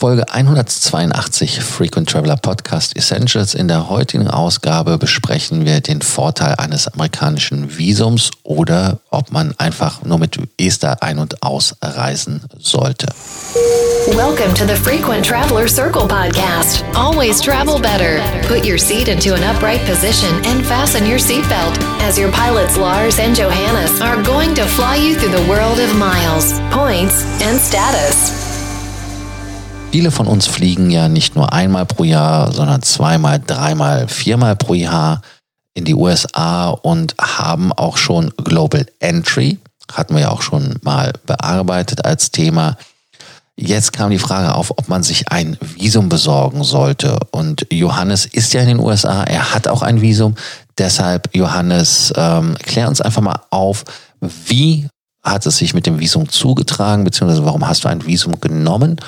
Folge 0.00 0.32
182 0.32 1.60
Frequent 1.60 2.08
Traveler 2.08 2.36
Podcast 2.36 2.94
Essentials. 2.96 3.52
In 3.52 3.66
der 3.66 3.88
heutigen 3.88 4.28
Ausgabe 4.28 4.96
besprechen 4.96 5.64
wir 5.64 5.80
den 5.80 6.02
Vorteil 6.02 6.54
eines 6.54 6.86
amerikanischen 6.86 7.76
Visums 7.76 8.30
oder 8.44 9.00
ob 9.10 9.32
man 9.32 9.56
einfach 9.58 10.04
nur 10.04 10.18
mit 10.18 10.38
ESTA 10.56 10.98
ein- 11.00 11.18
und 11.18 11.42
ausreisen 11.42 12.42
sollte. 12.60 13.08
Welcome 14.14 14.54
to 14.54 14.64
the 14.68 14.76
Frequent 14.76 15.26
Traveler 15.26 15.66
Circle 15.66 16.06
podcast. 16.06 16.84
Always 16.94 17.40
travel 17.40 17.80
better. 17.80 18.20
Put 18.46 18.64
your 18.64 18.78
seat 18.78 19.08
into 19.08 19.34
an 19.34 19.42
upright 19.42 19.84
position 19.84 20.30
and 20.46 20.64
fasten 20.64 21.10
your 21.10 21.18
seatbelt 21.18 21.76
as 22.00 22.16
your 22.16 22.30
pilots 22.30 22.76
Lars 22.76 23.18
and 23.18 23.36
Johannes 23.36 24.00
are 24.00 24.22
going 24.22 24.54
to 24.54 24.64
fly 24.64 24.94
you 24.94 25.16
through 25.16 25.32
the 25.36 25.50
world 25.50 25.80
of 25.80 25.92
miles, 25.96 26.52
points, 26.70 27.24
and 27.42 27.58
status. 27.58 28.47
Viele 29.90 30.10
von 30.10 30.26
uns 30.26 30.46
fliegen 30.46 30.90
ja 30.90 31.08
nicht 31.08 31.34
nur 31.34 31.52
einmal 31.52 31.86
pro 31.86 32.04
Jahr, 32.04 32.52
sondern 32.52 32.82
zweimal, 32.82 33.40
dreimal, 33.44 34.06
viermal 34.06 34.54
pro 34.54 34.74
Jahr 34.74 35.22
in 35.72 35.86
die 35.86 35.94
USA 35.94 36.68
und 36.68 37.14
haben 37.18 37.72
auch 37.72 37.96
schon 37.96 38.30
Global 38.36 38.84
Entry. 39.00 39.58
Hatten 39.90 40.14
wir 40.14 40.20
ja 40.20 40.30
auch 40.30 40.42
schon 40.42 40.74
mal 40.82 41.14
bearbeitet 41.24 42.04
als 42.04 42.30
Thema. 42.30 42.76
Jetzt 43.56 43.94
kam 43.94 44.10
die 44.10 44.18
Frage 44.18 44.54
auf, 44.54 44.70
ob 44.72 44.88
man 44.88 45.02
sich 45.02 45.32
ein 45.32 45.56
Visum 45.60 46.10
besorgen 46.10 46.64
sollte. 46.64 47.18
Und 47.30 47.66
Johannes 47.72 48.26
ist 48.26 48.52
ja 48.52 48.60
in 48.60 48.68
den 48.68 48.80
USA, 48.80 49.24
er 49.24 49.54
hat 49.54 49.68
auch 49.68 49.80
ein 49.80 50.02
Visum. 50.02 50.34
Deshalb, 50.76 51.34
Johannes, 51.34 52.12
ähm, 52.14 52.56
klär 52.62 52.88
uns 52.88 53.00
einfach 53.00 53.22
mal 53.22 53.40
auf, 53.50 53.84
wie 54.20 54.86
hat 55.24 55.46
es 55.46 55.56
sich 55.56 55.72
mit 55.72 55.86
dem 55.86 55.98
Visum 55.98 56.28
zugetragen, 56.28 57.04
beziehungsweise 57.04 57.44
warum 57.44 57.66
hast 57.66 57.84
du 57.84 57.88
ein 57.88 58.06
Visum 58.06 58.38
genommen? 58.38 59.00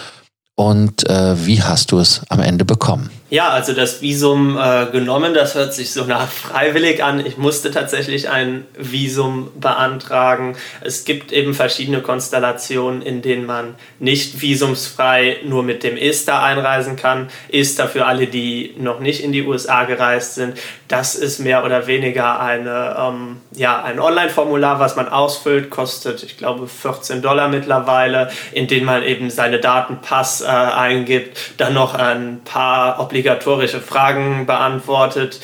Und 0.61 1.09
äh, 1.09 1.47
wie 1.47 1.63
hast 1.63 1.91
du 1.91 2.01
es 2.01 2.21
am 2.29 2.41
Ende 2.41 2.67
bekommen? 2.67 3.09
Ja, 3.31 3.51
also 3.51 3.75
das 3.75 4.03
Visum 4.03 4.59
äh, 4.59 4.87
genommen, 4.91 5.35
das 5.35 5.55
hört 5.55 5.73
sich 5.73 5.93
so 5.93 6.03
nach 6.03 6.29
freiwillig 6.29 7.05
an. 7.05 7.25
Ich 7.25 7.39
musste 7.39 7.71
tatsächlich 7.71 8.29
ein 8.29 8.67
Visum 8.77 9.53
beantragen. 9.55 10.57
Es 10.81 11.05
gibt 11.05 11.31
eben 11.31 11.55
verschiedene 11.55 12.01
Konstellationen, 12.01 13.03
in 13.03 13.23
denen 13.23 13.47
man 13.47 13.77
nicht 14.01 14.43
visumsfrei 14.43 15.37
nur 15.45 15.63
mit 15.63 15.85
dem 15.85 15.97
ESTA 15.97 16.43
einreisen 16.43 16.97
kann. 16.97 17.29
ESTA 17.53 17.87
für 17.87 18.07
alle, 18.07 18.27
die 18.27 18.75
noch 18.77 18.99
nicht 18.99 19.23
in 19.23 19.31
die 19.31 19.47
USA 19.47 19.85
gereist 19.85 20.35
sind. 20.35 20.59
Das 20.89 21.15
ist 21.15 21.39
mehr 21.39 21.65
oder 21.65 21.87
weniger 21.87 22.41
eine, 22.41 22.97
ähm, 22.99 23.37
ja, 23.53 23.81
ein 23.81 24.01
Online-Formular, 24.01 24.81
was 24.81 24.97
man 24.97 25.09
ausfüllt, 25.09 25.71
kostet, 25.71 26.25
ich 26.25 26.37
glaube, 26.37 26.67
14 26.67 27.23
Dollar 27.23 27.47
mittlerweile, 27.47 28.33
in 28.51 28.67
dem 28.67 28.87
man 28.87 29.05
eben 29.05 29.31
seine 29.31 29.61
Daten, 29.61 29.99
Pass 30.03 30.41
äh, 30.41 30.47
eingibt, 30.47 31.39
dann 31.59 31.75
noch 31.75 31.95
ein 31.95 32.41
paar 32.45 32.99
Obligationen 32.99 33.20
obligatorische 33.21 33.81
Fragen 33.81 34.47
beantwortet. 34.47 35.41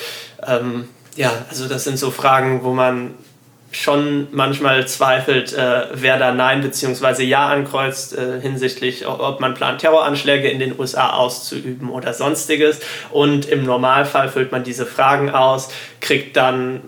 Ähm, 0.46 0.88
ja, 1.14 1.32
also 1.48 1.68
das 1.68 1.84
sind 1.84 1.98
so 1.98 2.10
Fragen, 2.10 2.62
wo 2.62 2.72
man 2.72 3.14
schon 3.70 4.28
manchmal 4.32 4.86
zweifelt, 4.88 5.52
äh, 5.52 5.88
wer 5.92 6.18
da 6.18 6.32
Nein 6.32 6.62
bzw. 6.62 7.24
Ja 7.24 7.48
ankreuzt 7.48 8.16
äh, 8.16 8.40
hinsichtlich, 8.40 9.06
ob 9.06 9.40
man 9.40 9.54
plant, 9.54 9.80
Terroranschläge 9.80 10.48
in 10.48 10.58
den 10.58 10.78
USA 10.78 11.10
auszuüben 11.10 11.90
oder 11.90 12.14
sonstiges. 12.14 12.80
Und 13.10 13.46
im 13.46 13.64
Normalfall 13.64 14.30
füllt 14.30 14.52
man 14.52 14.64
diese 14.64 14.86
Fragen 14.86 15.28
aus, 15.30 15.68
kriegt 16.00 16.36
dann 16.36 16.80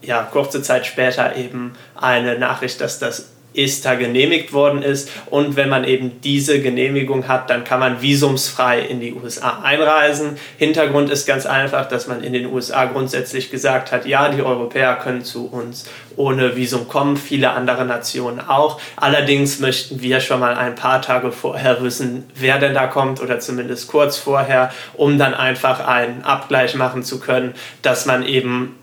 ja, 0.00 0.22
kurze 0.22 0.62
Zeit 0.62 0.86
später 0.86 1.36
eben 1.36 1.74
eine 1.94 2.38
Nachricht, 2.38 2.80
dass 2.80 2.98
das 2.98 3.32
ESTA 3.54 3.94
genehmigt 3.94 4.52
worden 4.52 4.82
ist. 4.82 5.10
Und 5.26 5.56
wenn 5.56 5.68
man 5.68 5.84
eben 5.84 6.20
diese 6.22 6.60
Genehmigung 6.60 7.28
hat, 7.28 7.50
dann 7.50 7.64
kann 7.64 7.80
man 7.80 8.02
visumsfrei 8.02 8.80
in 8.80 9.00
die 9.00 9.14
USA 9.14 9.60
einreisen. 9.62 10.36
Hintergrund 10.58 11.10
ist 11.10 11.26
ganz 11.26 11.46
einfach, 11.46 11.88
dass 11.88 12.06
man 12.06 12.22
in 12.22 12.32
den 12.32 12.46
USA 12.46 12.84
grundsätzlich 12.84 13.50
gesagt 13.50 13.92
hat, 13.92 14.06
ja, 14.06 14.28
die 14.28 14.42
Europäer 14.42 14.96
können 14.96 15.24
zu 15.24 15.46
uns 15.46 15.86
ohne 16.16 16.54
Visum 16.54 16.88
kommen, 16.88 17.16
viele 17.16 17.50
andere 17.50 17.84
Nationen 17.84 18.40
auch. 18.40 18.80
Allerdings 18.96 19.58
möchten 19.58 20.02
wir 20.02 20.20
schon 20.20 20.40
mal 20.40 20.54
ein 20.54 20.74
paar 20.74 21.00
Tage 21.00 21.32
vorher 21.32 21.82
wissen, 21.82 22.28
wer 22.34 22.58
denn 22.58 22.74
da 22.74 22.86
kommt 22.86 23.20
oder 23.20 23.40
zumindest 23.40 23.88
kurz 23.88 24.18
vorher, 24.18 24.70
um 24.94 25.18
dann 25.18 25.34
einfach 25.34 25.86
einen 25.86 26.22
Abgleich 26.22 26.74
machen 26.74 27.02
zu 27.02 27.20
können, 27.20 27.54
dass 27.82 28.06
man 28.06 28.26
eben 28.26 28.76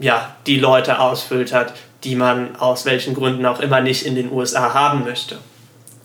ja, 0.00 0.34
die 0.46 0.58
Leute 0.58 0.98
ausfiltert, 0.98 1.74
die 2.04 2.16
man 2.16 2.56
aus 2.56 2.84
welchen 2.84 3.14
Gründen 3.14 3.46
auch 3.46 3.60
immer 3.60 3.80
nicht 3.80 4.06
in 4.06 4.14
den 4.14 4.32
USA 4.32 4.74
haben 4.74 5.04
möchte. 5.04 5.38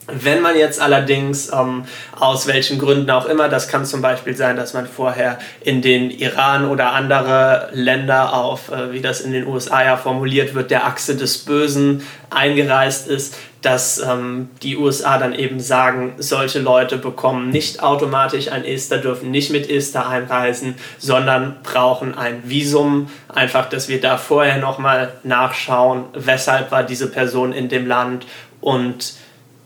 Wenn 0.08 0.42
man 0.42 0.56
jetzt 0.56 0.80
allerdings 0.80 1.52
ähm, 1.52 1.86
aus 2.20 2.46
welchen 2.46 2.78
Gründen 2.78 3.10
auch 3.10 3.26
immer, 3.26 3.50
das 3.50 3.68
kann 3.68 3.86
zum 3.86 4.04
Beispiel 4.04 4.36
sein, 4.36 4.56
dass 4.56 4.74
man 4.74 4.86
vorher 4.88 5.40
in 5.62 5.82
den 5.82 6.12
Iran 6.12 6.70
oder 6.70 6.92
andere 6.92 7.70
Länder 7.74 8.34
auf, 8.34 8.72
äh, 8.72 8.92
wie 8.92 9.02
das 9.02 9.22
in 9.22 9.32
den 9.32 9.48
USA 9.48 9.84
ja 9.84 9.98
formuliert 9.98 10.54
wird, 10.54 10.70
der 10.70 10.86
Achse 10.86 11.16
des 11.16 11.40
Bösen 11.40 12.04
eingereist 12.30 13.08
ist, 13.08 13.36
dass 13.64 13.98
ähm, 13.98 14.50
die 14.62 14.78
USA 14.78 15.18
dann 15.18 15.34
eben 15.34 15.60
sagen, 15.60 16.14
solche 16.20 16.60
Leute 16.60 16.98
bekommen 16.98 17.50
nicht 17.50 17.82
automatisch 17.82 18.52
ein 18.52 18.64
ESTA, 18.64 18.98
dürfen 18.98 19.32
nicht 19.32 19.50
mit 19.50 19.68
ESTA 19.68 20.08
einreisen, 20.08 20.76
sondern 21.00 21.56
brauchen 21.64 22.16
ein 22.16 22.44
Visum. 22.46 23.10
Einfach, 23.28 23.68
dass 23.68 23.90
wir 23.90 24.00
da 24.00 24.18
vorher 24.18 24.60
nochmal 24.60 25.14
nachschauen, 25.24 26.04
weshalb 26.14 26.70
war 26.70 26.84
diese 26.84 27.10
Person 27.10 27.54
in 27.54 27.68
dem 27.68 27.88
Land 27.88 28.28
und 28.62 29.16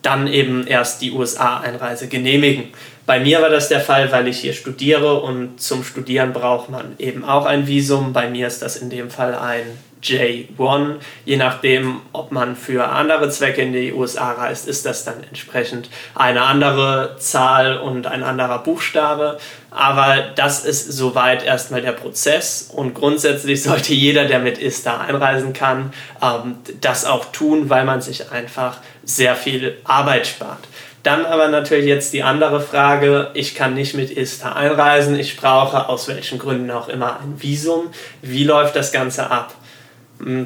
dann 0.02 0.28
eben 0.28 0.66
erst 0.66 1.02
die 1.02 1.12
USA-Einreise 1.12 2.08
genehmigen. 2.08 2.66
Bei 3.06 3.20
mir 3.20 3.42
war 3.42 3.50
das 3.50 3.70
der 3.70 3.82
Fall, 3.82 4.12
weil 4.12 4.28
ich 4.28 4.40
hier 4.40 4.54
studiere 4.54 5.22
und 5.22 5.60
zum 5.60 5.84
Studieren 5.84 6.32
braucht 6.32 6.70
man 6.70 6.94
eben 7.00 7.26
auch 7.26 7.46
ein 7.46 7.68
Visum. 7.68 8.14
Bei 8.14 8.30
mir 8.30 8.48
ist 8.48 8.62
das 8.62 8.78
in 8.78 8.90
dem 8.90 9.10
Fall 9.10 9.36
ein 9.36 9.64
J1. 10.04 10.96
Je 11.26 11.38
nachdem, 11.38 12.02
ob 12.14 12.32
man 12.32 12.56
für 12.56 12.90
andere 12.90 13.30
Zwecke 13.30 13.62
in 13.62 13.74
die 13.74 13.94
USA 13.94 14.32
reist, 14.32 14.68
ist 14.68 14.86
das 14.86 15.04
dann 15.04 15.24
entsprechend 15.24 15.90
eine 16.16 16.44
andere 16.44 17.18
Zahl 17.20 17.78
und 17.78 18.08
ein 18.08 18.24
anderer 18.24 18.60
Buchstabe. 18.60 19.40
Aber 19.72 20.18
das 20.36 20.66
ist 20.66 20.92
soweit 20.92 21.44
erstmal 21.44 21.82
der 21.82 21.92
Prozess 21.92 22.70
und 22.74 22.94
grundsätzlich 22.94 23.62
sollte 23.64 23.94
jeder, 23.94 24.26
der 24.26 24.40
mit 24.40 24.58
ISTA 24.58 25.02
einreisen 25.02 25.54
kann, 25.54 25.94
ähm, 26.22 26.56
das 26.82 27.06
auch 27.06 27.26
tun, 27.26 27.70
weil 27.70 27.86
man 27.86 28.02
sich 28.02 28.32
einfach 28.32 28.78
sehr 29.04 29.36
viel 29.36 29.78
Arbeit 29.84 30.28
spart. 30.28 30.60
Dann 31.04 31.26
aber 31.26 31.48
natürlich 31.48 31.86
jetzt 31.86 32.12
die 32.14 32.24
andere 32.24 32.60
Frage, 32.60 33.32
ich 33.34 33.56
kann 33.56 33.74
nicht 33.74 33.96
mit 33.96 34.12
ISTA 34.12 34.54
einreisen, 34.54 35.18
ich 35.18 35.38
brauche 35.38 35.88
aus 35.88 36.08
welchen 36.10 36.40
Gründen 36.40 36.72
auch 36.72 36.90
immer 36.90 37.20
ein 37.22 37.42
Visum. 37.42 37.90
Wie 38.22 38.44
läuft 38.44 38.76
das 38.76 38.92
Ganze 38.92 39.32
ab? 39.32 39.54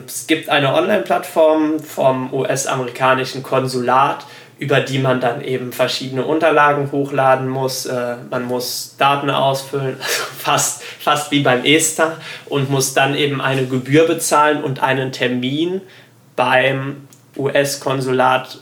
Es 0.06 0.28
gibt 0.28 0.50
eine 0.50 0.74
Online-Plattform 0.74 1.80
vom 1.80 2.34
US-amerikanischen 2.34 3.42
Konsulat, 3.42 4.26
über 4.60 4.80
die 4.80 5.00
man 5.00 5.20
dann 5.20 5.42
eben 5.42 5.74
verschiedene 5.74 6.26
Unterlagen 6.26 6.92
hochladen 6.92 7.50
muss. 7.50 7.86
Äh, 7.86 8.16
man 8.30 8.46
muss 8.46 8.96
Daten 8.98 9.30
ausfüllen, 9.30 9.98
also 10.00 10.24
fast, 10.38 10.84
fast 10.84 11.32
wie 11.32 11.42
beim 11.42 11.66
ESTA, 11.66 12.18
und 12.46 12.70
muss 12.70 12.94
dann 12.94 13.16
eben 13.16 13.42
eine 13.42 13.66
Gebühr 13.66 14.06
bezahlen 14.06 14.64
und 14.64 14.82
einen 14.82 15.12
Termin 15.12 15.82
beim 16.36 17.08
US-Konsulat 17.36 18.60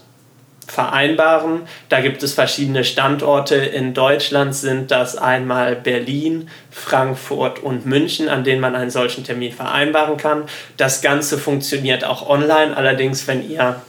vereinbaren. 0.71 1.63
Da 1.89 1.99
gibt 1.99 2.23
es 2.23 2.33
verschiedene 2.33 2.85
Standorte. 2.85 3.55
In 3.55 3.93
Deutschland 3.93 4.55
sind 4.55 4.89
das 4.89 5.17
einmal 5.17 5.75
Berlin, 5.75 6.49
Frankfurt 6.69 7.59
und 7.59 7.85
München, 7.85 8.29
an 8.29 8.45
denen 8.45 8.61
man 8.61 8.75
einen 8.75 8.89
solchen 8.89 9.25
Termin 9.25 9.51
vereinbaren 9.51 10.15
kann. 10.15 10.43
Das 10.77 11.01
Ganze 11.01 11.37
funktioniert 11.37 12.05
auch 12.05 12.29
online. 12.29 12.75
Allerdings, 12.75 13.27
wenn 13.27 13.49
ihr 13.49 13.81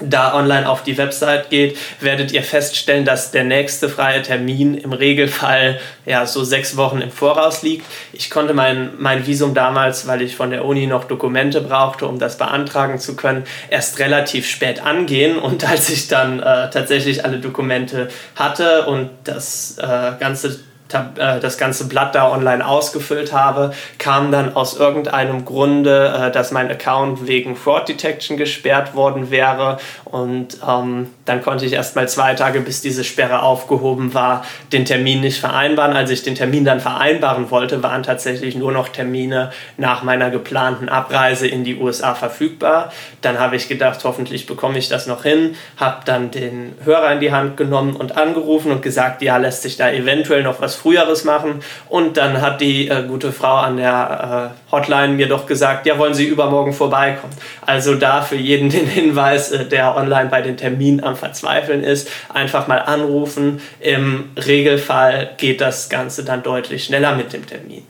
da 0.00 0.34
online 0.34 0.68
auf 0.68 0.82
die 0.82 0.96
Website 0.96 1.50
geht, 1.50 1.76
werdet 2.00 2.32
ihr 2.32 2.42
feststellen, 2.42 3.04
dass 3.04 3.30
der 3.30 3.44
nächste 3.44 3.88
freie 3.88 4.22
Termin 4.22 4.74
im 4.74 4.92
Regelfall 4.92 5.80
ja 6.06 6.26
so 6.26 6.44
sechs 6.44 6.76
Wochen 6.76 7.00
im 7.00 7.10
Voraus 7.10 7.62
liegt. 7.62 7.86
Ich 8.12 8.30
konnte 8.30 8.54
mein, 8.54 8.90
mein 8.98 9.26
Visum 9.26 9.54
damals, 9.54 10.06
weil 10.06 10.22
ich 10.22 10.36
von 10.36 10.50
der 10.50 10.64
Uni 10.64 10.86
noch 10.86 11.04
Dokumente 11.04 11.60
brauchte, 11.60 12.06
um 12.06 12.18
das 12.18 12.38
beantragen 12.38 12.98
zu 12.98 13.16
können, 13.16 13.44
erst 13.68 13.98
relativ 13.98 14.48
spät 14.48 14.84
angehen. 14.84 15.38
Und 15.38 15.64
als 15.68 15.90
ich 15.90 16.08
dann 16.08 16.40
äh, 16.40 16.70
tatsächlich 16.70 17.24
alle 17.24 17.38
Dokumente 17.38 18.08
hatte 18.36 18.86
und 18.86 19.10
das 19.24 19.76
äh, 19.78 20.12
Ganze 20.18 20.60
das 20.92 21.58
ganze 21.58 21.88
Blatt 21.88 22.14
da 22.14 22.30
online 22.30 22.66
ausgefüllt 22.66 23.32
habe, 23.32 23.72
kam 23.98 24.32
dann 24.32 24.56
aus 24.56 24.76
irgendeinem 24.76 25.44
Grunde, 25.44 26.14
äh, 26.16 26.30
dass 26.30 26.50
mein 26.50 26.70
Account 26.70 27.26
wegen 27.26 27.56
Fraud 27.56 27.88
Detection 27.88 28.36
gesperrt 28.36 28.94
worden 28.94 29.30
wäre 29.30 29.78
und 30.04 30.58
ähm, 30.66 31.08
dann 31.24 31.42
konnte 31.42 31.64
ich 31.64 31.72
erst 31.72 31.94
mal 31.94 32.08
zwei 32.08 32.34
Tage, 32.34 32.60
bis 32.60 32.80
diese 32.80 33.04
Sperre 33.04 33.42
aufgehoben 33.42 34.14
war, 34.14 34.44
den 34.72 34.84
Termin 34.84 35.20
nicht 35.20 35.38
vereinbaren. 35.38 35.94
Als 35.94 36.10
ich 36.10 36.22
den 36.22 36.34
Termin 36.34 36.64
dann 36.64 36.80
vereinbaren 36.80 37.50
wollte, 37.50 37.82
waren 37.82 38.02
tatsächlich 38.02 38.56
nur 38.56 38.72
noch 38.72 38.88
Termine 38.88 39.52
nach 39.76 40.02
meiner 40.02 40.30
geplanten 40.30 40.88
Abreise 40.88 41.46
in 41.46 41.62
die 41.62 41.76
USA 41.76 42.14
verfügbar. 42.14 42.92
Dann 43.20 43.38
habe 43.38 43.56
ich 43.56 43.68
gedacht, 43.68 44.00
hoffentlich 44.02 44.46
bekomme 44.46 44.78
ich 44.78 44.88
das 44.88 45.06
noch 45.06 45.22
hin, 45.22 45.54
habe 45.76 46.00
dann 46.04 46.30
den 46.30 46.74
Hörer 46.84 47.12
in 47.12 47.20
die 47.20 47.32
Hand 47.32 47.56
genommen 47.56 47.94
und 47.94 48.16
angerufen 48.16 48.72
und 48.72 48.82
gesagt, 48.82 49.22
ja, 49.22 49.36
lässt 49.36 49.62
sich 49.62 49.76
da 49.76 49.90
eventuell 49.90 50.42
noch 50.42 50.60
was 50.60 50.74
Früheres 50.80 51.24
machen. 51.24 51.62
Und 51.88 52.16
dann 52.16 52.40
hat 52.40 52.60
die 52.60 52.88
äh, 52.88 53.02
gute 53.06 53.32
Frau 53.32 53.56
an 53.56 53.76
der 53.76 54.52
äh, 54.70 54.72
Hotline 54.72 55.14
mir 55.14 55.28
doch 55.28 55.46
gesagt, 55.46 55.86
ja, 55.86 55.98
wollen 55.98 56.14
Sie 56.14 56.26
übermorgen 56.26 56.72
vorbeikommen. 56.72 57.34
Also 57.64 57.94
da 57.94 58.22
für 58.22 58.36
jeden 58.36 58.70
den 58.70 58.86
Hinweis, 58.86 59.52
äh, 59.52 59.64
der 59.66 59.96
online 59.96 60.30
bei 60.30 60.42
den 60.42 60.56
Terminen 60.56 61.02
am 61.02 61.16
Verzweifeln 61.16 61.84
ist, 61.84 62.08
einfach 62.32 62.66
mal 62.68 62.78
anrufen. 62.78 63.60
Im 63.80 64.30
Regelfall 64.36 65.30
geht 65.36 65.60
das 65.60 65.88
Ganze 65.88 66.24
dann 66.24 66.42
deutlich 66.42 66.84
schneller 66.84 67.14
mit 67.14 67.32
dem 67.32 67.46
Termin 67.46 67.84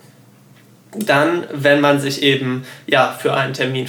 dann, 0.93 1.47
wenn 1.53 1.81
man 1.81 2.01
sich 2.01 2.23
eben 2.23 2.65
ja, 2.87 3.17
für 3.17 3.35
einen 3.35 3.55
Termin, 3.55 3.89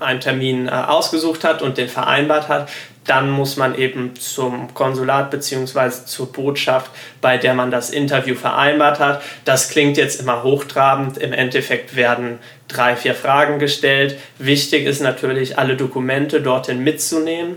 einen 0.00 0.20
Termin 0.20 0.68
äh, 0.68 0.70
ausgesucht 0.70 1.44
hat 1.44 1.62
und 1.62 1.78
den 1.78 1.88
vereinbart 1.88 2.48
hat, 2.48 2.68
dann 3.04 3.30
muss 3.30 3.56
man 3.56 3.74
eben 3.74 4.14
zum 4.16 4.72
Konsulat 4.74 5.30
bzw. 5.30 5.90
zur 6.04 6.30
Botschaft, 6.32 6.90
bei 7.20 7.36
der 7.36 7.54
man 7.54 7.70
das 7.70 7.90
Interview 7.90 8.34
vereinbart 8.34 9.00
hat. 9.00 9.22
Das 9.44 9.68
klingt 9.70 9.96
jetzt 9.96 10.20
immer 10.20 10.42
hochtrabend. 10.42 11.18
Im 11.18 11.32
Endeffekt 11.32 11.96
werden 11.96 12.38
drei, 12.68 12.94
vier 12.94 13.14
Fragen 13.14 13.58
gestellt. 13.58 14.18
Wichtig 14.38 14.86
ist 14.86 15.00
natürlich, 15.00 15.58
alle 15.58 15.76
Dokumente 15.76 16.40
dorthin 16.40 16.84
mitzunehmen. 16.84 17.56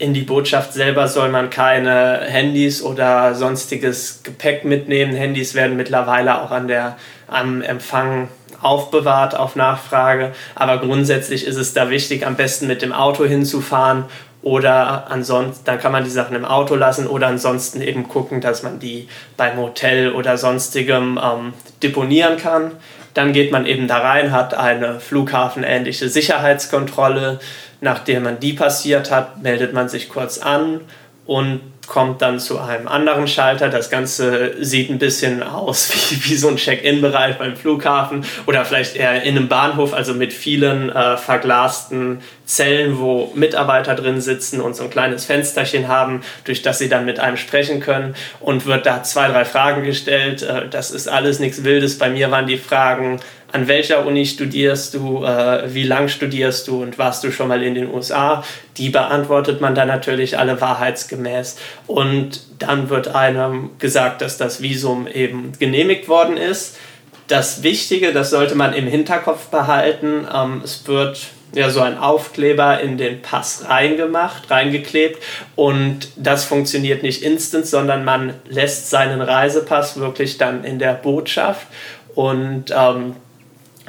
In 0.00 0.14
die 0.14 0.22
Botschaft 0.22 0.72
selber 0.72 1.08
soll 1.08 1.28
man 1.28 1.50
keine 1.50 2.20
Handys 2.26 2.82
oder 2.82 3.34
sonstiges 3.34 4.22
Gepäck 4.22 4.64
mitnehmen. 4.64 5.14
Handys 5.14 5.54
werden 5.54 5.76
mittlerweile 5.76 6.40
auch 6.40 6.52
an 6.52 6.68
der, 6.68 6.96
am 7.26 7.62
Empfang 7.62 8.28
aufbewahrt 8.60 9.36
auf 9.36 9.56
Nachfrage. 9.56 10.32
Aber 10.54 10.78
grundsätzlich 10.78 11.46
ist 11.46 11.56
es 11.56 11.74
da 11.74 11.90
wichtig, 11.90 12.26
am 12.26 12.36
besten 12.36 12.66
mit 12.66 12.82
dem 12.82 12.92
Auto 12.92 13.24
hinzufahren 13.24 14.04
oder 14.42 15.10
ansonsten, 15.10 15.64
dann 15.64 15.78
kann 15.78 15.92
man 15.92 16.04
die 16.04 16.10
Sachen 16.10 16.36
im 16.36 16.44
Auto 16.44 16.74
lassen 16.76 17.06
oder 17.06 17.26
ansonsten 17.26 17.82
eben 17.82 18.08
gucken, 18.08 18.40
dass 18.40 18.62
man 18.62 18.78
die 18.78 19.08
beim 19.36 19.56
Hotel 19.58 20.12
oder 20.12 20.38
sonstigem 20.38 21.18
ähm, 21.22 21.54
deponieren 21.82 22.36
kann. 22.36 22.72
Dann 23.14 23.32
geht 23.32 23.50
man 23.50 23.66
eben 23.66 23.88
da 23.88 23.98
rein, 23.98 24.30
hat 24.30 24.54
eine 24.54 25.00
flughafenähnliche 25.00 26.08
Sicherheitskontrolle. 26.08 27.40
Nachdem 27.80 28.24
man 28.24 28.38
die 28.38 28.52
passiert 28.52 29.10
hat, 29.10 29.42
meldet 29.42 29.72
man 29.72 29.88
sich 29.88 30.08
kurz 30.08 30.38
an 30.38 30.82
und 31.26 31.60
kommt 31.88 32.22
dann 32.22 32.38
zu 32.38 32.58
einem 32.58 32.86
anderen 32.86 33.26
Schalter. 33.26 33.70
Das 33.70 33.90
Ganze 33.90 34.62
sieht 34.62 34.90
ein 34.90 34.98
bisschen 34.98 35.42
aus 35.42 35.90
wie, 36.10 36.30
wie 36.30 36.36
so 36.36 36.48
ein 36.48 36.56
Check-in-Bereich 36.56 37.38
beim 37.38 37.56
Flughafen 37.56 38.24
oder 38.46 38.64
vielleicht 38.64 38.96
eher 38.96 39.22
in 39.22 39.36
einem 39.36 39.48
Bahnhof, 39.48 39.94
also 39.94 40.14
mit 40.14 40.32
vielen 40.32 40.90
äh, 40.90 41.16
verglasten 41.16 42.20
Zellen, 42.44 42.98
wo 42.98 43.32
Mitarbeiter 43.34 43.94
drin 43.94 44.20
sitzen 44.20 44.60
und 44.60 44.76
so 44.76 44.84
ein 44.84 44.90
kleines 44.90 45.24
Fensterchen 45.24 45.88
haben, 45.88 46.22
durch 46.44 46.62
das 46.62 46.78
sie 46.78 46.88
dann 46.88 47.04
mit 47.04 47.18
einem 47.18 47.36
sprechen 47.36 47.80
können 47.80 48.14
und 48.40 48.66
wird 48.66 48.86
da 48.86 49.02
zwei, 49.02 49.28
drei 49.28 49.44
Fragen 49.44 49.82
gestellt. 49.84 50.42
Äh, 50.42 50.68
das 50.68 50.90
ist 50.90 51.08
alles 51.08 51.40
nichts 51.40 51.64
Wildes. 51.64 51.98
Bei 51.98 52.10
mir 52.10 52.30
waren 52.30 52.46
die 52.46 52.58
Fragen, 52.58 53.20
an 53.52 53.66
welcher 53.66 54.06
Uni 54.06 54.26
studierst 54.26 54.94
du, 54.94 55.24
äh, 55.24 55.72
wie 55.72 55.84
lang 55.84 56.08
studierst 56.08 56.68
du 56.68 56.82
und 56.82 56.98
warst 56.98 57.24
du 57.24 57.30
schon 57.30 57.48
mal 57.48 57.62
in 57.62 57.74
den 57.74 57.92
USA. 57.92 58.44
Die 58.76 58.90
beantwortet 58.90 59.60
man 59.60 59.74
dann 59.74 59.88
natürlich 59.88 60.38
alle 60.38 60.60
wahrheitsgemäß. 60.60 61.56
Und 61.86 62.42
dann 62.58 62.90
wird 62.90 63.08
einem 63.08 63.70
gesagt, 63.78 64.20
dass 64.20 64.36
das 64.36 64.60
Visum 64.60 65.06
eben 65.06 65.52
genehmigt 65.58 66.08
worden 66.08 66.36
ist. 66.36 66.76
Das 67.26 67.62
Wichtige, 67.62 68.12
das 68.12 68.30
sollte 68.30 68.54
man 68.54 68.74
im 68.74 68.86
Hinterkopf 68.86 69.46
behalten, 69.46 70.26
ähm, 70.34 70.62
es 70.64 70.86
wird 70.86 71.28
ja 71.54 71.70
so 71.70 71.80
ein 71.80 71.98
Aufkleber 71.98 72.80
in 72.80 72.98
den 72.98 73.22
Pass 73.22 73.64
reingemacht, 73.68 74.50
reingeklebt 74.50 75.22
und 75.56 76.08
das 76.16 76.44
funktioniert 76.44 77.02
nicht 77.02 77.22
instant, 77.22 77.66
sondern 77.66 78.04
man 78.04 78.34
lässt 78.48 78.90
seinen 78.90 79.20
Reisepass 79.22 79.98
wirklich 79.98 80.36
dann 80.36 80.64
in 80.64 80.78
der 80.78 80.92
Botschaft 80.92 81.66
und 82.14 82.66
ähm, 82.76 83.14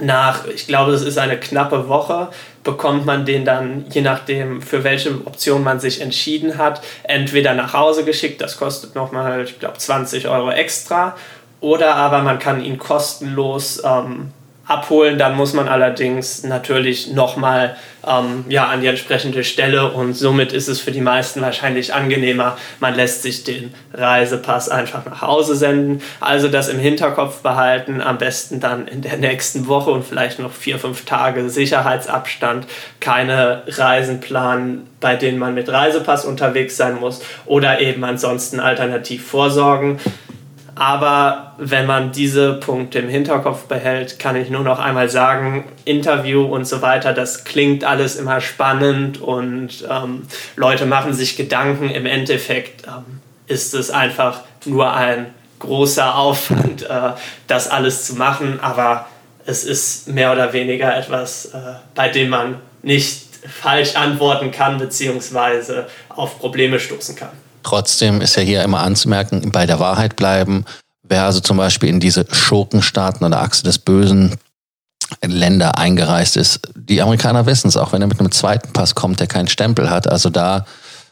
nach, 0.01 0.45
ich 0.47 0.67
glaube, 0.67 0.91
es 0.91 1.01
ist 1.01 1.17
eine 1.17 1.39
knappe 1.39 1.87
Woche, 1.87 2.29
bekommt 2.63 3.05
man 3.05 3.25
den 3.25 3.45
dann, 3.45 3.85
je 3.89 4.01
nachdem, 4.01 4.61
für 4.61 4.83
welche 4.83 5.11
Option 5.25 5.63
man 5.63 5.79
sich 5.79 6.01
entschieden 6.01 6.57
hat, 6.57 6.81
entweder 7.03 7.53
nach 7.53 7.73
Hause 7.73 8.03
geschickt, 8.03 8.41
das 8.41 8.57
kostet 8.57 8.95
nochmal, 8.95 9.43
ich 9.43 9.59
glaube, 9.59 9.77
20 9.77 10.27
Euro 10.27 10.51
extra, 10.51 11.15
oder 11.61 11.95
aber 11.95 12.21
man 12.21 12.39
kann 12.39 12.63
ihn 12.63 12.77
kostenlos 12.77 13.81
ähm, 13.83 14.31
abholen. 14.69 15.17
Dann 15.17 15.35
muss 15.35 15.53
man 15.53 15.67
allerdings 15.67 16.43
natürlich 16.43 17.11
nochmal 17.11 17.75
ähm, 18.07 18.45
ja, 18.47 18.67
an 18.67 18.81
die 18.81 18.87
entsprechende 18.87 19.43
Stelle 19.43 19.91
und 19.91 20.13
somit 20.13 20.53
ist 20.53 20.67
es 20.67 20.79
für 20.79 20.91
die 20.91 21.01
meisten 21.01 21.41
wahrscheinlich 21.41 21.93
angenehmer. 21.93 22.57
Man 22.79 22.95
lässt 22.95 23.23
sich 23.23 23.43
den 23.43 23.73
Reisepass 23.93 24.69
einfach 24.69 25.05
nach 25.05 25.21
Hause 25.21 25.55
senden. 25.55 26.01
Also 26.19 26.47
das 26.47 26.69
im 26.69 26.79
Hinterkopf 26.79 27.41
behalten, 27.41 28.01
am 28.01 28.17
besten 28.17 28.59
dann 28.59 28.87
in 28.87 29.01
der 29.01 29.17
nächsten 29.17 29.67
Woche 29.67 29.91
und 29.91 30.05
vielleicht 30.05 30.39
noch 30.39 30.53
vier, 30.53 30.79
fünf 30.79 31.05
Tage 31.05 31.49
Sicherheitsabstand, 31.49 32.67
keine 32.99 33.63
Reisen 33.67 34.19
planen, 34.19 34.87
bei 34.99 35.15
denen 35.15 35.39
man 35.39 35.53
mit 35.53 35.69
Reisepass 35.69 36.25
unterwegs 36.25 36.77
sein 36.77 36.99
muss 36.99 37.21
oder 37.45 37.81
eben 37.81 38.03
ansonsten 38.03 38.59
alternativ 38.59 39.25
vorsorgen. 39.25 39.99
Aber 40.79 41.55
wenn 41.57 41.85
man 41.85 42.13
diese 42.13 42.53
Punkte 42.53 42.99
im 42.99 43.09
Hinterkopf 43.09 43.65
behält, 43.65 44.17
kann 44.17 44.37
ich 44.37 44.49
nur 44.49 44.63
noch 44.63 44.79
einmal 44.79 45.09
sagen, 45.09 45.65
Interview 45.83 46.45
und 46.45 46.63
so 46.63 46.81
weiter, 46.81 47.11
das 47.11 47.43
klingt 47.43 47.83
alles 47.83 48.15
immer 48.15 48.39
spannend 48.39 49.19
und 49.19 49.85
ähm, 49.89 50.25
Leute 50.55 50.85
machen 50.85 51.13
sich 51.13 51.35
Gedanken. 51.35 51.89
Im 51.89 52.05
Endeffekt 52.05 52.87
ähm, 52.87 53.19
ist 53.47 53.73
es 53.73 53.91
einfach 53.91 54.43
nur 54.63 54.93
ein 54.93 55.33
großer 55.59 56.15
Aufwand, 56.15 56.83
äh, 56.83 57.11
das 57.47 57.69
alles 57.69 58.05
zu 58.05 58.15
machen. 58.15 58.61
Aber 58.61 59.05
es 59.45 59.65
ist 59.65 60.07
mehr 60.07 60.31
oder 60.31 60.53
weniger 60.53 60.95
etwas, 60.95 61.47
äh, 61.47 61.57
bei 61.93 62.07
dem 62.07 62.29
man 62.29 62.55
nicht 62.83 63.25
falsch 63.45 63.97
antworten 63.97 64.51
kann, 64.51 64.77
beziehungsweise 64.77 65.87
auf 66.07 66.39
Probleme 66.39 66.79
stoßen 66.79 67.17
kann. 67.17 67.48
Trotzdem 67.69 68.19
ist 68.19 68.35
ja 68.35 68.41
hier 68.41 68.63
immer 68.63 68.79
anzumerken, 68.79 69.51
bei 69.51 69.67
der 69.67 69.79
Wahrheit 69.79 70.15
bleiben. 70.15 70.65
Wer 71.03 71.25
also 71.25 71.39
zum 71.39 71.57
Beispiel 71.57 71.87
in 71.87 71.99
diese 71.99 72.25
Schurkenstaaten 72.31 73.23
oder 73.23 73.41
Achse 73.41 73.61
des 73.61 73.77
Bösen 73.77 74.37
Länder 75.23 75.77
eingereist 75.77 76.35
ist, 76.35 76.61
die 76.75 76.99
Amerikaner 76.99 77.45
wissen 77.45 77.67
es, 77.67 77.77
auch 77.77 77.93
wenn 77.93 78.01
er 78.01 78.07
mit 78.07 78.19
einem 78.19 78.31
zweiten 78.31 78.73
Pass 78.73 78.95
kommt, 78.95 79.19
der 79.19 79.27
keinen 79.27 79.47
Stempel 79.47 79.91
hat. 79.91 80.07
Also 80.07 80.31
da 80.31 80.65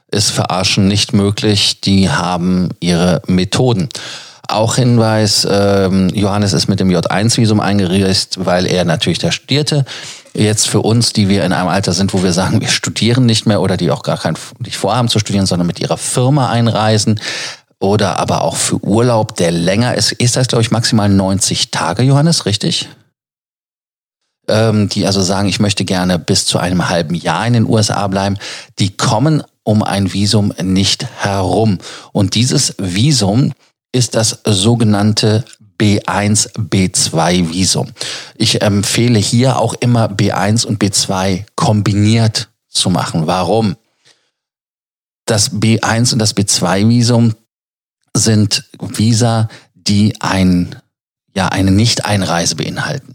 ist 0.10 0.32
Verarschen 0.32 0.88
nicht 0.88 1.14
möglich. 1.14 1.80
Die 1.82 2.10
haben 2.10 2.70
ihre 2.80 3.22
Methoden. 3.28 3.88
Auch 4.50 4.76
Hinweis, 4.76 5.46
ähm, 5.50 6.10
Johannes 6.10 6.54
ist 6.54 6.68
mit 6.68 6.80
dem 6.80 6.90
J1-Visum 6.90 7.60
eingereist, 7.60 8.46
weil 8.46 8.66
er 8.66 8.86
natürlich 8.86 9.20
da 9.20 9.32
studierte. 9.32 9.86
Jetzt 10.34 10.68
für 10.68 10.82
uns, 10.82 11.12
die 11.14 11.28
wir 11.28 11.44
in 11.44 11.52
einem 11.52 11.68
Alter 11.68 11.94
sind, 11.94 12.14
wo 12.14 12.24
wir 12.24 12.32
sagen, 12.32 12.62
wir 12.62 12.70
studieren 12.70 13.26
nicht 13.26 13.46
mehr 13.46 13.62
oder 13.62 13.76
die 13.76 13.92
auch 13.92 14.04
gar 14.04 14.18
kein, 14.18 14.38
nicht 14.60 14.78
vorhaben 14.78 15.10
zu 15.10 15.20
studieren, 15.20 15.46
sondern 15.46 15.68
mit 15.68 15.80
ihrer 15.80 15.98
Firma 15.98 16.50
einreisen 16.50 17.20
oder 17.80 18.20
aber 18.20 18.42
auch 18.42 18.56
für 18.56 18.84
Urlaub, 18.84 19.36
der 19.36 19.52
länger 19.52 19.96
ist, 19.96 20.12
ist 20.14 20.36
das, 20.36 20.48
glaube 20.48 20.62
ich, 20.62 20.72
maximal 20.72 21.10
90 21.10 21.72
Tage, 21.72 22.04
Johannes, 22.04 22.46
richtig? 22.46 22.90
Ähm, 24.48 24.90
die 24.90 25.06
also 25.06 25.22
sagen, 25.22 25.50
ich 25.50 25.60
möchte 25.60 25.86
gerne 25.86 26.18
bis 26.18 26.46
zu 26.46 26.58
einem 26.58 26.90
halben 26.90 27.16
Jahr 27.16 27.46
in 27.46 27.54
den 27.54 27.68
USA 27.68 28.08
bleiben, 28.08 28.38
die 28.80 28.96
kommen 28.96 29.44
um 29.64 29.84
ein 29.84 30.14
Visum 30.14 30.54
nicht 30.62 31.06
herum. 31.20 31.80
Und 32.14 32.36
dieses 32.36 32.74
Visum 32.78 33.54
ist 33.92 34.16
das 34.16 34.42
sogenannte 34.46 35.46
B1, 35.80 36.54
B2 36.56 37.52
Visum. 37.52 37.92
Ich 38.36 38.62
empfehle 38.62 39.20
hier 39.20 39.60
auch 39.60 39.76
immer 39.76 40.08
B1 40.08 40.66
und 40.66 40.82
B2 40.82 41.46
kombiniert 41.56 42.50
zu 42.68 42.90
machen. 42.90 43.28
Warum? 43.28 43.76
Das 45.26 45.52
B1 45.52 46.14
und 46.14 46.20
das 46.20 46.36
B2 46.36 46.90
Visum 46.90 47.36
sind 48.16 48.64
Visa, 48.80 49.50
die 49.74 50.16
ein, 50.20 50.76
ja, 51.36 51.50
eine 51.50 51.72
Nicht-Einreise 51.72 52.56
beinhalten. 52.56 53.14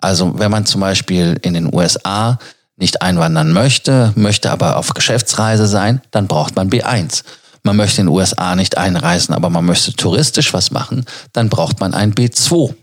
Also 0.00 0.38
wenn 0.38 0.50
man 0.50 0.66
zum 0.66 0.80
Beispiel 0.80 1.38
in 1.42 1.54
den 1.54 1.72
USA 1.72 2.38
nicht 2.76 3.02
einwandern 3.02 3.52
möchte, 3.52 4.12
möchte 4.16 4.50
aber 4.50 4.76
auf 4.76 4.94
Geschäftsreise 4.94 5.66
sein, 5.66 6.00
dann 6.10 6.26
braucht 6.26 6.56
man 6.56 6.70
B1. 6.70 7.22
Man 7.62 7.76
möchte 7.76 8.00
in 8.00 8.06
den 8.06 8.14
USA 8.14 8.56
nicht 8.56 8.78
einreisen, 8.78 9.34
aber 9.34 9.50
man 9.50 9.64
möchte 9.64 9.92
touristisch 9.92 10.52
was 10.52 10.70
machen, 10.70 11.04
dann 11.32 11.48
braucht 11.48 11.80
man 11.80 11.94
ein 11.94 12.14
B2. 12.14 12.74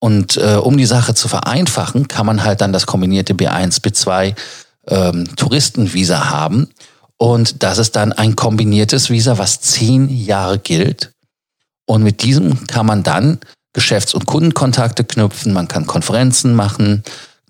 Und 0.00 0.36
äh, 0.38 0.54
um 0.54 0.76
die 0.76 0.86
Sache 0.86 1.14
zu 1.14 1.28
vereinfachen, 1.28 2.08
kann 2.08 2.26
man 2.26 2.42
halt 2.42 2.60
dann 2.60 2.72
das 2.72 2.86
kombinierte 2.86 3.34
B1, 3.34 3.82
B2 3.82 4.34
ähm, 4.88 5.36
Touristenvisa 5.36 6.30
haben. 6.30 6.68
Und 7.18 7.62
das 7.62 7.78
ist 7.78 7.96
dann 7.96 8.12
ein 8.14 8.34
kombiniertes 8.34 9.10
Visa, 9.10 9.36
was 9.36 9.60
zehn 9.60 10.08
Jahre 10.08 10.58
gilt. 10.58 11.12
Und 11.84 12.02
mit 12.02 12.22
diesem 12.22 12.66
kann 12.66 12.86
man 12.86 13.02
dann 13.02 13.38
Geschäfts- 13.74 14.14
und 14.14 14.26
Kundenkontakte 14.26 15.04
knüpfen, 15.04 15.52
man 15.52 15.68
kann 15.68 15.86
Konferenzen 15.86 16.54
machen, 16.54 17.04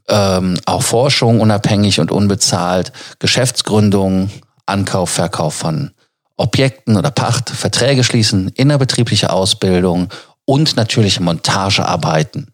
ähm, 0.08 0.58
auch 0.66 0.82
Forschung 0.82 1.40
unabhängig 1.40 2.00
und 2.00 2.10
unbezahlt, 2.10 2.92
Geschäftsgründung, 3.20 4.30
Ankauf, 4.66 5.10
Verkauf 5.10 5.54
von 5.54 5.92
Objekten 6.40 6.96
oder 6.96 7.10
Pacht, 7.10 7.50
Verträge 7.50 8.02
schließen, 8.02 8.48
innerbetriebliche 8.48 9.30
Ausbildung 9.30 10.08
und 10.46 10.76
natürlich 10.76 11.20
Montagearbeiten. 11.20 12.52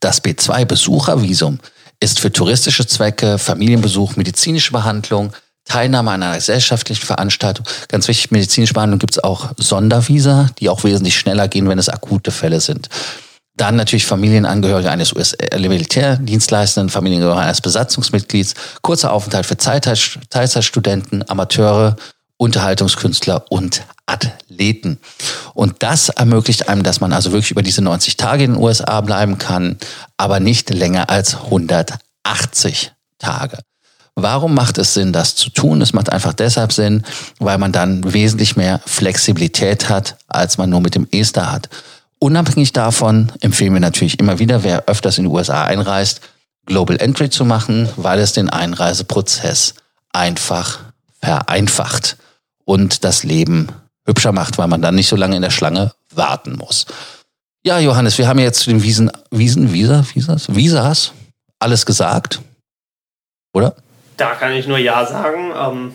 Das 0.00 0.24
B2-Besuchervisum 0.24 1.58
ist 2.00 2.18
für 2.18 2.32
touristische 2.32 2.86
Zwecke, 2.86 3.38
Familienbesuch, 3.38 4.16
medizinische 4.16 4.72
Behandlung, 4.72 5.32
Teilnahme 5.64 6.10
an 6.10 6.22
einer 6.22 6.36
gesellschaftlichen 6.36 7.04
Veranstaltung. 7.04 7.66
Ganz 7.88 8.08
wichtig, 8.08 8.30
medizinische 8.30 8.74
Behandlung 8.74 8.98
gibt 8.98 9.14
es 9.14 9.22
auch 9.22 9.50
Sondervisa, 9.58 10.48
die 10.58 10.68
auch 10.68 10.82
wesentlich 10.82 11.16
schneller 11.16 11.48
gehen, 11.48 11.68
wenn 11.68 11.78
es 11.78 11.88
akute 11.88 12.30
Fälle 12.30 12.60
sind. 12.60 12.88
Dann 13.54 13.76
natürlich 13.76 14.06
Familienangehörige 14.06 14.90
eines 14.90 15.12
US-Militärdienstleistenden, 15.12 16.88
Familienangehörige 16.88 17.44
eines 17.44 17.60
Besatzungsmitglieds, 17.60 18.54
kurzer 18.80 19.12
Aufenthalt 19.12 19.44
für 19.44 19.58
Teilzeitstudenten, 19.58 21.28
Amateure, 21.28 21.96
Unterhaltungskünstler 22.42 23.44
und 23.50 23.84
Athleten. 24.06 24.98
Und 25.54 25.84
das 25.84 26.08
ermöglicht 26.08 26.68
einem, 26.68 26.82
dass 26.82 27.00
man 27.00 27.12
also 27.12 27.30
wirklich 27.30 27.52
über 27.52 27.62
diese 27.62 27.82
90 27.82 28.16
Tage 28.16 28.42
in 28.42 28.54
den 28.54 28.60
USA 28.60 29.00
bleiben 29.00 29.38
kann, 29.38 29.78
aber 30.16 30.40
nicht 30.40 30.68
länger 30.70 31.08
als 31.08 31.36
180 31.36 32.90
Tage. 33.20 33.58
Warum 34.16 34.54
macht 34.54 34.76
es 34.78 34.92
Sinn, 34.92 35.12
das 35.12 35.36
zu 35.36 35.50
tun? 35.50 35.80
Es 35.80 35.92
macht 35.92 36.10
einfach 36.10 36.32
deshalb 36.34 36.72
Sinn, 36.72 37.04
weil 37.38 37.58
man 37.58 37.70
dann 37.70 38.12
wesentlich 38.12 38.56
mehr 38.56 38.80
Flexibilität 38.86 39.88
hat, 39.88 40.16
als 40.26 40.58
man 40.58 40.68
nur 40.68 40.80
mit 40.80 40.96
dem 40.96 41.06
ESTA 41.12 41.52
hat. 41.52 41.68
Unabhängig 42.18 42.72
davon 42.72 43.30
empfehlen 43.40 43.72
wir 43.72 43.80
natürlich 43.80 44.18
immer 44.18 44.40
wieder, 44.40 44.64
wer 44.64 44.88
öfters 44.88 45.16
in 45.16 45.24
die 45.24 45.30
USA 45.30 45.64
einreist, 45.64 46.20
Global 46.66 46.96
Entry 46.96 47.30
zu 47.30 47.44
machen, 47.44 47.88
weil 47.96 48.18
es 48.18 48.32
den 48.32 48.50
Einreiseprozess 48.50 49.74
einfach 50.12 50.80
vereinfacht 51.20 52.16
und 52.64 53.04
das 53.04 53.24
Leben 53.24 53.68
hübscher 54.06 54.32
macht, 54.32 54.58
weil 54.58 54.68
man 54.68 54.82
dann 54.82 54.94
nicht 54.94 55.08
so 55.08 55.16
lange 55.16 55.36
in 55.36 55.42
der 55.42 55.50
Schlange 55.50 55.92
warten 56.14 56.56
muss. 56.56 56.86
Ja, 57.64 57.78
Johannes, 57.78 58.18
wir 58.18 58.26
haben 58.26 58.40
jetzt 58.40 58.60
zu 58.60 58.70
den 58.70 58.82
Wiesen, 58.82 59.10
Wiesen, 59.30 59.72
Visa, 59.72 60.04
Visas, 60.14 60.54
Visas 60.54 61.12
alles 61.60 61.86
gesagt, 61.86 62.40
oder? 63.52 63.76
Da 64.16 64.34
kann 64.34 64.52
ich 64.52 64.66
nur 64.66 64.78
Ja 64.78 65.06
sagen. 65.06 65.52
Ähm, 65.56 65.94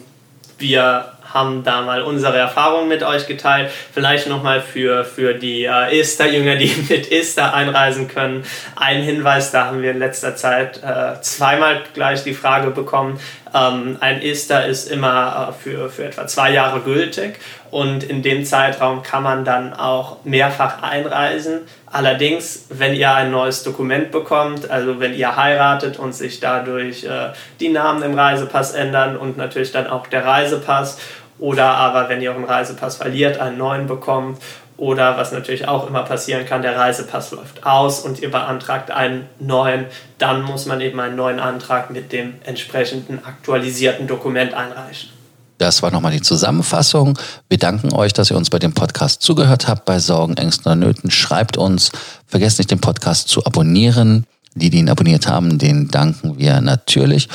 wir 0.57 1.11
haben 1.33 1.63
da 1.63 1.81
mal 1.81 2.01
unsere 2.01 2.37
Erfahrungen 2.37 2.87
mit 2.87 3.03
euch 3.03 3.27
geteilt. 3.27 3.69
Vielleicht 3.93 4.27
nochmal 4.27 4.61
für, 4.61 5.03
für 5.03 5.33
die 5.33 5.65
äh, 5.65 5.99
Ester-Jünger, 5.99 6.55
die 6.55 6.73
mit 6.89 7.11
Ester 7.11 7.53
einreisen 7.53 8.07
können. 8.07 8.45
Ein 8.75 9.01
Hinweis, 9.01 9.51
da 9.51 9.65
haben 9.65 9.81
wir 9.81 9.91
in 9.91 9.99
letzter 9.99 10.35
Zeit 10.35 10.81
äh, 10.83 11.21
zweimal 11.21 11.83
gleich 11.93 12.23
die 12.23 12.33
Frage 12.33 12.71
bekommen. 12.71 13.19
Ähm, 13.53 13.97
ein 13.99 14.21
Ester 14.21 14.65
ist 14.65 14.89
immer 14.89 15.49
äh, 15.49 15.53
für, 15.53 15.89
für 15.89 16.05
etwa 16.05 16.27
zwei 16.27 16.51
Jahre 16.51 16.81
gültig 16.81 17.39
und 17.71 18.03
in 18.03 18.21
dem 18.21 18.45
Zeitraum 18.45 19.03
kann 19.03 19.23
man 19.23 19.45
dann 19.45 19.73
auch 19.73 20.23
mehrfach 20.23 20.81
einreisen. 20.83 21.61
Allerdings, 21.85 22.65
wenn 22.69 22.93
ihr 22.93 23.13
ein 23.13 23.31
neues 23.31 23.63
Dokument 23.63 24.11
bekommt, 24.11 24.69
also 24.69 24.99
wenn 24.99 25.13
ihr 25.13 25.35
heiratet 25.35 25.99
und 25.99 26.13
sich 26.13 26.39
dadurch 26.39 27.03
äh, 27.03 27.29
die 27.59 27.69
Namen 27.69 28.03
im 28.03 28.13
Reisepass 28.13 28.73
ändern 28.73 29.17
und 29.17 29.37
natürlich 29.37 29.71
dann 29.71 29.87
auch 29.87 30.07
der 30.07 30.25
Reisepass 30.25 30.99
oder 31.39 31.65
aber 31.65 32.09
wenn 32.09 32.21
ihr 32.21 32.31
euren 32.31 32.45
Reisepass 32.45 32.97
verliert, 32.97 33.39
einen 33.39 33.57
neuen 33.57 33.87
bekommt 33.87 34.39
oder 34.77 35.17
was 35.17 35.31
natürlich 35.31 35.67
auch 35.67 35.87
immer 35.87 36.03
passieren 36.03 36.45
kann, 36.45 36.61
der 36.61 36.77
Reisepass 36.77 37.31
läuft 37.31 37.65
aus 37.65 37.99
und 37.99 38.19
ihr 38.19 38.31
beantragt 38.31 38.91
einen 38.91 39.25
neuen, 39.39 39.85
dann 40.17 40.43
muss 40.43 40.65
man 40.65 40.81
eben 40.81 40.99
einen 40.99 41.15
neuen 41.15 41.39
Antrag 41.39 41.89
mit 41.89 42.11
dem 42.11 42.35
entsprechenden 42.45 43.25
aktualisierten 43.25 44.07
Dokument 44.07 44.53
einreichen. 44.53 45.09
Das 45.57 45.81
war 45.81 45.89
nochmal 45.89 46.11
die 46.11 46.21
Zusammenfassung. 46.21 47.17
Wir 47.49 47.57
danken 47.57 47.91
euch, 47.91 48.13
dass 48.13 48.29
ihr 48.29 48.37
uns 48.37 48.51
bei 48.51 48.59
dem 48.59 48.73
Podcast 48.73 49.23
zugehört 49.23 49.67
habt. 49.67 49.85
Bei 49.85 49.97
Sorgen, 49.97 50.37
Ängsten 50.37 50.71
oder 50.71 50.75
Nöten 50.75 51.09
schreibt 51.09 51.57
uns. 51.57 51.91
Vergesst 52.27 52.59
nicht, 52.59 52.69
den 52.69 52.79
Podcast 52.79 53.27
zu 53.27 53.43
abonnieren. 53.43 54.25
Die, 54.53 54.69
die 54.69 54.79
ihn 54.79 54.89
abonniert 54.89 55.27
haben, 55.27 55.57
denen 55.57 55.87
danken 55.87 56.37
wir 56.37 56.61
natürlich. 56.61 57.27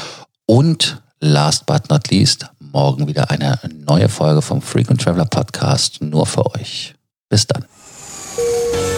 Und 0.46 1.02
last 1.20 1.66
but 1.66 1.88
not 1.88 2.10
least, 2.10 2.46
morgen 2.58 3.06
wieder 3.06 3.30
eine 3.30 3.58
neue 3.86 4.08
Folge 4.08 4.42
vom 4.42 4.60
Frequent 4.60 5.00
Traveler 5.00 5.26
Podcast 5.26 6.02
nur 6.02 6.26
für 6.26 6.46
euch. 6.54 6.94